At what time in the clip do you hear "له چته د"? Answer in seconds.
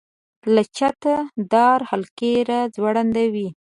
0.53-1.27